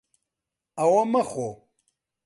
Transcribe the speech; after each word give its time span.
ئەوە 0.77 1.03
مەخۆ. 1.13 1.49